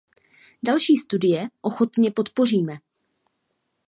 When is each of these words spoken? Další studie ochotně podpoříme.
Další 0.63 0.95
studie 0.97 1.47
ochotně 1.61 2.11
podpoříme. 2.11 2.73